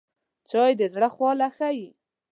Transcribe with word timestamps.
چای 0.49 0.71
د 0.79 0.81
زړه 0.93 1.09
خواله 1.15 1.47
ښيي 1.57 1.87